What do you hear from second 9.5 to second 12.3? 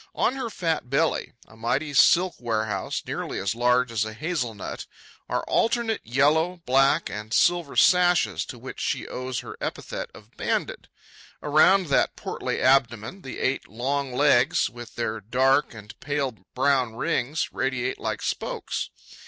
epithet of Banded. Around that